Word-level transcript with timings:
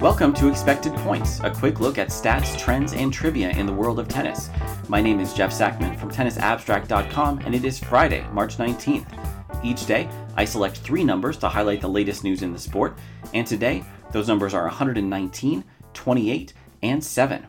Welcome 0.00 0.32
to 0.34 0.48
Expected 0.48 0.94
Points, 0.94 1.40
a 1.40 1.50
quick 1.50 1.80
look 1.80 1.98
at 1.98 2.08
stats, 2.08 2.58
trends, 2.58 2.94
and 2.94 3.12
trivia 3.12 3.50
in 3.50 3.66
the 3.66 3.72
world 3.72 3.98
of 3.98 4.08
tennis. 4.08 4.48
My 4.88 5.02
name 5.02 5.20
is 5.20 5.34
Jeff 5.34 5.50
Sackmann 5.52 6.00
from 6.00 6.10
tennisabstract.com, 6.10 7.40
and 7.40 7.54
it 7.54 7.62
is 7.62 7.78
Friday, 7.78 8.26
March 8.32 8.56
19th. 8.56 9.62
Each 9.62 9.84
day, 9.84 10.08
I 10.34 10.46
select 10.46 10.78
three 10.78 11.04
numbers 11.04 11.36
to 11.38 11.48
highlight 11.48 11.82
the 11.82 11.88
latest 11.88 12.24
news 12.24 12.40
in 12.42 12.54
the 12.54 12.58
sport, 12.58 12.96
and 13.34 13.46
today, 13.46 13.84
those 14.12 14.28
numbers 14.28 14.54
are 14.54 14.64
119, 14.64 15.64
28, 15.92 16.54
and 16.82 17.04
7. 17.04 17.46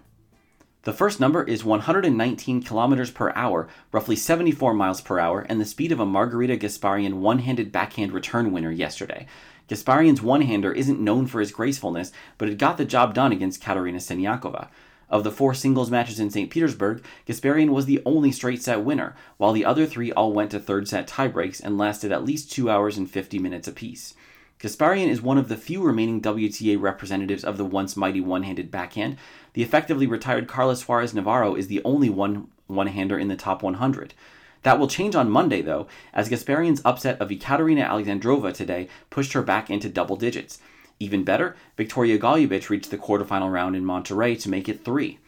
The 0.88 0.93
first 0.93 1.19
number 1.19 1.43
is 1.43 1.65
119 1.65 2.63
kilometers 2.63 3.11
per 3.11 3.33
hour, 3.35 3.67
roughly 3.91 4.15
74 4.15 4.73
miles 4.73 5.02
per 5.02 5.20
hour, 5.20 5.41
and 5.41 5.59
the 5.59 5.65
speed 5.65 5.91
of 5.91 5.99
a 5.99 6.05
Margarita 6.05 6.55
Gasparyan 6.55 7.15
one 7.15 7.39
handed 7.39 7.73
backhand 7.73 8.13
return 8.13 8.53
winner 8.53 8.71
yesterday. 8.71 9.27
Gasparyan's 9.67 10.21
one 10.21 10.43
hander 10.43 10.71
isn't 10.71 11.02
known 11.02 11.27
for 11.27 11.41
his 11.41 11.52
gracefulness, 11.52 12.13
but 12.38 12.47
it 12.47 12.57
got 12.57 12.77
the 12.77 12.85
job 12.85 13.13
done 13.13 13.34
against 13.34 13.62
Katerina 13.62 13.98
Siniakova. 13.98 14.70
Of 15.09 15.26
the 15.26 15.31
four 15.31 15.53
singles 15.53 15.91
matches 15.91 16.21
in 16.21 16.29
St. 16.31 16.49
Petersburg, 16.49 17.04
Gasparyan 17.27 17.71
was 17.71 17.85
the 17.85 18.01
only 18.05 18.31
straight 18.31 18.63
set 18.63 18.85
winner, 18.85 19.13
while 19.35 19.51
the 19.51 19.65
other 19.65 19.85
three 19.85 20.13
all 20.13 20.31
went 20.31 20.51
to 20.51 20.59
third 20.62 20.88
set 20.88 21.05
tiebreaks 21.05 21.62
and 21.62 21.77
lasted 21.77 22.13
at 22.13 22.23
least 22.23 22.49
2 22.54 22.70
hours 22.70 22.98
and 22.98 23.12
50 23.12 23.40
minutes 23.40 23.67
apiece. 23.67 24.13
Gasparyan 24.59 25.07
is 25.07 25.21
one 25.21 25.38
of 25.38 25.49
the 25.49 25.55
few 25.55 25.84
remaining 25.84 26.20
WTA 26.20 26.81
representatives 26.81 27.43
of 27.43 27.57
the 27.57 27.65
once 27.65 27.95
mighty 27.95 28.20
one 28.20 28.41
handed 28.41 28.71
backhand. 28.71 29.17
The 29.53 29.61
effectively 29.61 30.07
retired 30.07 30.48
Carla 30.48 30.75
Suarez 30.75 31.13
Navarro 31.13 31.53
is 31.53 31.67
the 31.67 31.81
only 31.84 32.09
one 32.09 32.48
one 32.65 32.88
hander 32.88 33.20
in 33.20 33.27
the 33.27 33.35
top 33.35 33.62
100. 33.62 34.15
That 34.63 34.79
will 34.79 34.88
change 34.88 35.15
on 35.15 35.29
Monday, 35.29 35.62
though, 35.62 35.88
as 36.12 36.27
Gasparyan's 36.27 36.81
upset 36.84 37.21
of 37.21 37.31
Ekaterina 37.31 37.84
Alexandrova 37.84 38.51
today 38.51 38.89
pushed 39.12 39.34
her 39.34 39.43
back 39.43 39.70
into 39.70 39.89
double 39.89 40.15
digits. 40.15 40.59
Even 40.99 41.23
better, 41.23 41.55
Viktorija 41.77 42.17
Golubic 42.17 42.70
reached 42.70 42.89
the 42.89 42.98
quarterfinal 42.98 43.51
round 43.51 43.76
in 43.76 43.85
Monterrey 43.85 44.41
to 44.41 44.49
make 44.49 44.67
it 44.67 44.84
three. 44.84 45.20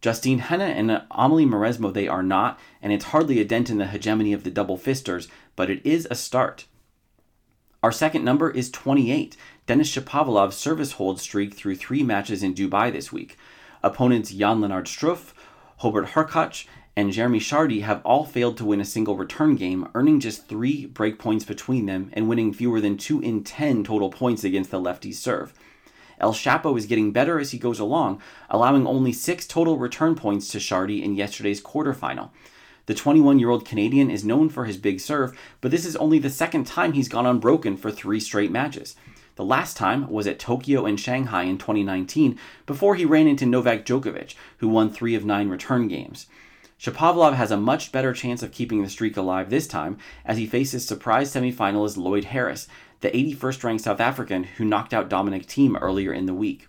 Justine 0.00 0.40
Henin 0.40 0.74
and 0.74 1.02
Amelie 1.10 1.44
Mauresmo 1.44 1.92
they 1.92 2.08
are 2.08 2.22
not, 2.22 2.58
and 2.80 2.94
it's 2.94 3.04
hardly 3.06 3.40
a 3.40 3.44
dent 3.44 3.68
in 3.68 3.76
the 3.76 3.86
hegemony 3.86 4.32
of 4.32 4.42
the 4.42 4.50
double 4.50 4.78
fisters, 4.78 5.28
but 5.54 5.68
it 5.68 5.84
is 5.84 6.08
a 6.10 6.14
start. 6.14 6.64
Our 7.82 7.92
second 7.92 8.24
number 8.24 8.50
is 8.50 8.70
28. 8.70 9.38
Denis 9.64 9.90
Shapovalov's 9.90 10.56
service 10.56 10.92
hold 10.92 11.18
streak 11.18 11.54
through 11.54 11.76
three 11.76 12.02
matches 12.02 12.42
in 12.42 12.54
Dubai 12.54 12.92
this 12.92 13.10
week. 13.10 13.38
Opponents 13.82 14.32
Jan 14.32 14.60
Lennard 14.60 14.84
Struff, 14.84 15.32
Hubert 15.80 16.08
Hurkacz, 16.08 16.66
and 16.94 17.10
Jeremy 17.10 17.40
Chardy 17.40 17.80
have 17.80 18.04
all 18.04 18.26
failed 18.26 18.58
to 18.58 18.66
win 18.66 18.82
a 18.82 18.84
single 18.84 19.16
return 19.16 19.56
game, 19.56 19.88
earning 19.94 20.20
just 20.20 20.46
three 20.46 20.84
break 20.84 21.18
points 21.18 21.46
between 21.46 21.86
them 21.86 22.10
and 22.12 22.28
winning 22.28 22.52
fewer 22.52 22.82
than 22.82 22.98
2 22.98 23.22
in 23.22 23.42
10 23.42 23.84
total 23.84 24.10
points 24.10 24.44
against 24.44 24.70
the 24.70 24.78
lefty's 24.78 25.18
serve. 25.18 25.54
El 26.20 26.34
Shapo 26.34 26.76
is 26.76 26.84
getting 26.84 27.12
better 27.12 27.38
as 27.38 27.52
he 27.52 27.58
goes 27.58 27.78
along, 27.78 28.20
allowing 28.50 28.86
only 28.86 29.14
six 29.14 29.46
total 29.46 29.78
return 29.78 30.14
points 30.14 30.48
to 30.48 30.58
Shardy 30.58 31.02
in 31.02 31.14
yesterday's 31.14 31.62
quarterfinal. 31.62 32.28
The 32.90 32.96
21 32.96 33.38
year 33.38 33.50
old 33.50 33.64
Canadian 33.64 34.10
is 34.10 34.24
known 34.24 34.48
for 34.48 34.64
his 34.64 34.76
big 34.76 34.98
serve, 34.98 35.38
but 35.60 35.70
this 35.70 35.86
is 35.86 35.94
only 35.94 36.18
the 36.18 36.28
second 36.28 36.66
time 36.66 36.92
he's 36.92 37.08
gone 37.08 37.24
unbroken 37.24 37.76
for 37.76 37.88
three 37.88 38.18
straight 38.18 38.50
matches. 38.50 38.96
The 39.36 39.44
last 39.44 39.76
time 39.76 40.10
was 40.10 40.26
at 40.26 40.40
Tokyo 40.40 40.86
and 40.86 40.98
Shanghai 40.98 41.44
in 41.44 41.56
2019, 41.56 42.36
before 42.66 42.96
he 42.96 43.04
ran 43.04 43.28
into 43.28 43.46
Novak 43.46 43.86
Djokovic, 43.86 44.34
who 44.56 44.66
won 44.66 44.90
three 44.90 45.14
of 45.14 45.24
nine 45.24 45.48
return 45.48 45.86
games. 45.86 46.26
Shapovalov 46.80 47.34
has 47.34 47.52
a 47.52 47.56
much 47.56 47.92
better 47.92 48.12
chance 48.12 48.42
of 48.42 48.50
keeping 48.50 48.82
the 48.82 48.90
streak 48.90 49.16
alive 49.16 49.50
this 49.50 49.68
time 49.68 49.96
as 50.24 50.38
he 50.38 50.46
faces 50.48 50.84
surprise 50.84 51.32
semifinalist 51.32 51.96
Lloyd 51.96 52.24
Harris, 52.24 52.66
the 53.02 53.10
81st 53.10 53.62
ranked 53.62 53.84
South 53.84 54.00
African 54.00 54.42
who 54.42 54.64
knocked 54.64 54.92
out 54.92 55.08
Dominic 55.08 55.46
Thiem 55.46 55.80
earlier 55.80 56.12
in 56.12 56.26
the 56.26 56.34
week. 56.34 56.66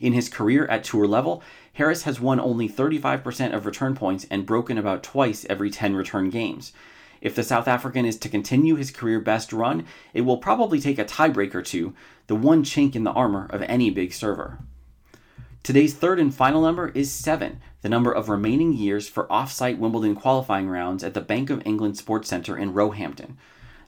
In 0.00 0.12
his 0.12 0.28
career 0.28 0.66
at 0.66 0.84
tour 0.84 1.06
level, 1.06 1.42
Harris 1.74 2.04
has 2.04 2.20
won 2.20 2.40
only 2.40 2.68
35% 2.68 3.54
of 3.54 3.66
return 3.66 3.94
points 3.94 4.26
and 4.30 4.46
broken 4.46 4.78
about 4.78 5.02
twice 5.02 5.44
every 5.48 5.70
10 5.70 5.94
return 5.94 6.30
games. 6.30 6.72
If 7.20 7.34
the 7.34 7.42
South 7.42 7.66
African 7.66 8.04
is 8.04 8.16
to 8.18 8.28
continue 8.28 8.76
his 8.76 8.92
career 8.92 9.20
best 9.20 9.52
run, 9.52 9.86
it 10.14 10.20
will 10.20 10.38
probably 10.38 10.80
take 10.80 10.98
a 10.98 11.04
tiebreak 11.04 11.54
or 11.54 11.62
two, 11.62 11.94
the 12.28 12.36
one 12.36 12.62
chink 12.62 12.94
in 12.94 13.04
the 13.04 13.12
armor 13.12 13.46
of 13.50 13.62
any 13.62 13.90
big 13.90 14.12
server. 14.12 14.58
Today's 15.64 15.94
third 15.94 16.20
and 16.20 16.34
final 16.34 16.62
number 16.62 16.88
is 16.88 17.12
7, 17.12 17.60
the 17.82 17.88
number 17.88 18.12
of 18.12 18.28
remaining 18.28 18.72
years 18.72 19.08
for 19.08 19.30
off 19.30 19.50
site 19.50 19.78
Wimbledon 19.78 20.14
qualifying 20.14 20.68
rounds 20.68 21.02
at 21.02 21.14
the 21.14 21.20
Bank 21.20 21.50
of 21.50 21.66
England 21.66 21.96
Sports 21.98 22.28
Centre 22.28 22.56
in 22.56 22.72
Roehampton. 22.72 23.36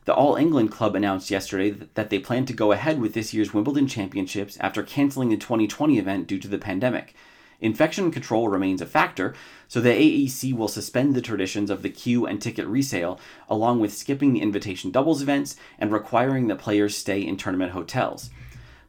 The 0.06 0.14
All 0.14 0.36
England 0.36 0.70
Club 0.70 0.96
announced 0.96 1.30
yesterday 1.30 1.70
that 1.70 2.08
they 2.08 2.18
plan 2.18 2.46
to 2.46 2.54
go 2.54 2.72
ahead 2.72 3.00
with 3.00 3.12
this 3.12 3.34
year's 3.34 3.52
Wimbledon 3.52 3.86
Championships 3.86 4.56
after 4.58 4.82
canceling 4.82 5.28
the 5.28 5.36
2020 5.36 5.98
event 5.98 6.26
due 6.26 6.38
to 6.38 6.48
the 6.48 6.56
pandemic. 6.56 7.14
Infection 7.60 8.10
control 8.10 8.48
remains 8.48 8.80
a 8.80 8.86
factor, 8.86 9.34
so 9.68 9.78
the 9.78 9.90
AEC 9.90 10.54
will 10.54 10.68
suspend 10.68 11.14
the 11.14 11.20
traditions 11.20 11.68
of 11.68 11.82
the 11.82 11.90
queue 11.90 12.24
and 12.24 12.40
ticket 12.40 12.66
resale, 12.66 13.20
along 13.50 13.80
with 13.80 13.92
skipping 13.92 14.32
the 14.32 14.40
invitation 14.40 14.90
doubles 14.90 15.20
events 15.20 15.56
and 15.78 15.92
requiring 15.92 16.48
that 16.48 16.58
players 16.58 16.96
stay 16.96 17.20
in 17.20 17.36
tournament 17.36 17.72
hotels. 17.72 18.30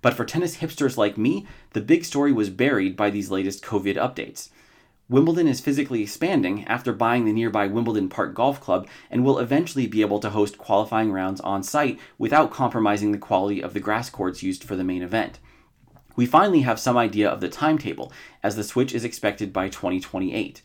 But 0.02 0.14
for 0.14 0.24
tennis 0.24 0.58
hipsters 0.58 0.96
like 0.96 1.18
me, 1.18 1.46
the 1.72 1.82
big 1.82 2.06
story 2.06 2.32
was 2.32 2.50
buried 2.50 2.96
by 2.96 3.10
these 3.10 3.30
latest 3.30 3.62
COVID 3.62 3.98
updates. 3.98 4.48
Wimbledon 5.12 5.46
is 5.46 5.60
physically 5.60 6.04
expanding 6.04 6.64
after 6.68 6.94
buying 6.94 7.26
the 7.26 7.34
nearby 7.34 7.68
Wimbledon 7.68 8.08
Park 8.08 8.34
Golf 8.34 8.62
Club 8.62 8.88
and 9.10 9.26
will 9.26 9.40
eventually 9.40 9.86
be 9.86 10.00
able 10.00 10.22
to 10.22 10.30
host 10.30 10.58
qualifying 10.58 11.12
rounds 11.12 11.42
on 11.42 11.64
site 11.64 12.00
without 12.18 12.50
compromising 12.50 13.12
the 13.12 13.18
quality 13.18 13.62
of 13.62 13.74
the 13.74 13.82
grass 13.82 14.10
courts 14.10 14.42
used 14.42 14.64
for 14.64 14.78
the 14.78 14.86
main 14.86 15.02
event. 15.02 15.40
We 16.16 16.26
finally 16.26 16.62
have 16.62 16.80
some 16.80 16.98
idea 16.98 17.30
of 17.30 17.42
the 17.42 17.50
timetable, 17.50 18.14
as 18.42 18.56
the 18.56 18.64
switch 18.64 18.94
is 18.94 19.04
expected 19.04 19.52
by 19.52 19.68
2028. 19.68 20.62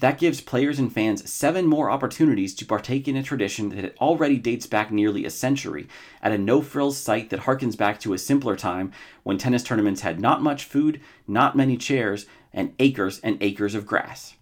That 0.00 0.18
gives 0.18 0.40
players 0.40 0.78
and 0.78 0.92
fans 0.92 1.28
seven 1.30 1.66
more 1.66 1.90
opportunities 1.90 2.54
to 2.56 2.64
partake 2.64 3.08
in 3.08 3.16
a 3.16 3.22
tradition 3.22 3.70
that 3.70 3.96
already 3.98 4.36
dates 4.36 4.66
back 4.66 4.92
nearly 4.92 5.24
a 5.24 5.30
century 5.30 5.88
at 6.22 6.30
a 6.30 6.38
no 6.38 6.62
frills 6.62 6.96
site 6.96 7.30
that 7.30 7.40
harkens 7.40 7.76
back 7.76 7.98
to 8.00 8.12
a 8.12 8.18
simpler 8.18 8.54
time 8.54 8.92
when 9.24 9.38
tennis 9.38 9.64
tournaments 9.64 10.02
had 10.02 10.20
not 10.20 10.40
much 10.40 10.64
food, 10.64 11.00
not 11.26 11.56
many 11.56 11.76
chairs, 11.76 12.26
and 12.52 12.74
acres 12.78 13.20
and 13.24 13.38
acres 13.42 13.74
of 13.74 13.86
grass. 13.86 14.34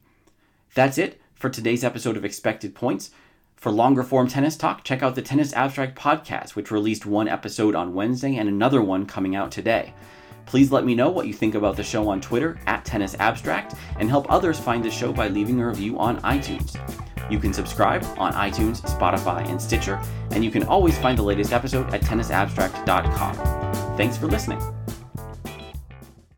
That's 0.75 0.99
it 0.99 1.21
for 1.35 1.49
today's 1.49 1.85
episode 1.85 2.19
of 2.19 2.25
Expected 2.25 2.75
Points. 2.75 3.11
For 3.57 3.73
longer 3.73 4.03
form 4.03 4.29
tennis 4.29 4.57
talk, 4.59 4.85
check 4.85 5.03
out 5.03 5.15
the 5.15 5.23
Tennis 5.23 5.55
Abstract 5.55 5.99
podcast, 5.99 6.51
which 6.51 6.71
released 6.71 7.07
one 7.07 7.29
episode 7.29 7.75
on 7.75 7.95
Wednesday 7.95 8.37
and 8.37 8.47
another 8.47 8.83
one 8.83 9.07
coming 9.07 9.35
out 9.35 9.51
today. 9.51 9.95
Please 10.47 10.73
let 10.73 10.85
me 10.85 10.95
know 10.95 11.11
what 11.11 11.27
you 11.27 11.35
think 11.35 11.55
about 11.55 11.77
the 11.77 11.83
show 11.83 12.09
on 12.09 12.21
Twitter 12.21 12.59
at 12.67 12.85
Tennis 12.85 13.17
Abstract 13.19 13.75
and 13.99 14.09
help 14.09 14.27
others 14.31 14.59
find 14.59 14.85
the 14.85 14.91
show 14.91 15.13
by 15.13 15.29
leaving 15.29 15.61
a 15.61 15.67
review 15.67 15.99
on 15.99 16.21
iTunes. 16.23 16.77
You 17.31 17.39
can 17.41 17.53
subscribe 17.53 18.05
on 18.17 18.33
iTunes, 18.33 18.81
Spotify, 18.83 19.47
and 19.49 19.61
Stitcher, 19.61 20.01
and 20.31 20.45
you 20.45 20.51
can 20.51 20.63
always 20.63 20.97
find 20.99 21.19
the 21.19 21.23
latest 21.23 21.53
episode 21.53 21.93
at 21.93 22.01
tennisabstract.com. 22.03 23.97
Thanks 23.97 24.17
for 24.17 24.29
listening. 24.29 24.76